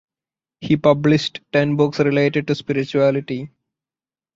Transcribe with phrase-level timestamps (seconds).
[0.61, 3.51] He published ten books related to spirituality.